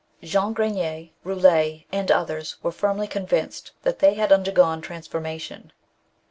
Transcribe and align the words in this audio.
Jean 0.23 0.51
Grenier, 0.51 1.09
Koulet, 1.23 1.85
and 1.91 2.09
others, 2.09 2.55
were 2.63 2.71
firmly 2.71 3.05
convinced 3.05 3.69
that 3.83 3.99
they 3.99 4.15
had 4.15 4.31
undergone 4.31 4.81
transformation. 4.81 5.71